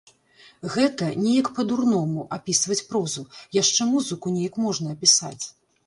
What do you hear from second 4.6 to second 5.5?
можна апісаць.